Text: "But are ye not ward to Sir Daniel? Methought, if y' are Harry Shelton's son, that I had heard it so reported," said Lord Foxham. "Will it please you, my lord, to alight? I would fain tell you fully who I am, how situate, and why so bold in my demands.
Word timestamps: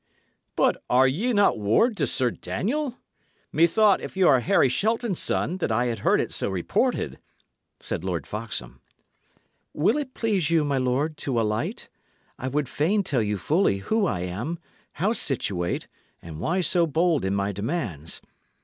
"But 0.55 0.81
are 0.89 1.07
ye 1.07 1.31
not 1.31 1.59
ward 1.59 1.95
to 1.97 2.07
Sir 2.07 2.31
Daniel? 2.31 2.97
Methought, 3.51 4.01
if 4.01 4.17
y' 4.17 4.23
are 4.23 4.39
Harry 4.39 4.67
Shelton's 4.67 5.19
son, 5.19 5.57
that 5.57 5.71
I 5.71 5.85
had 5.85 5.99
heard 5.99 6.19
it 6.19 6.31
so 6.31 6.49
reported," 6.49 7.19
said 7.79 8.03
Lord 8.03 8.25
Foxham. 8.25 8.81
"Will 9.75 9.97
it 9.99 10.15
please 10.15 10.49
you, 10.49 10.63
my 10.65 10.79
lord, 10.79 11.17
to 11.17 11.39
alight? 11.39 11.87
I 12.39 12.47
would 12.47 12.67
fain 12.67 13.03
tell 13.03 13.21
you 13.21 13.37
fully 13.37 13.77
who 13.77 14.07
I 14.07 14.21
am, 14.21 14.57
how 14.93 15.13
situate, 15.13 15.87
and 16.19 16.39
why 16.39 16.61
so 16.61 16.87
bold 16.87 17.23
in 17.23 17.35
my 17.35 17.51
demands. 17.51 18.23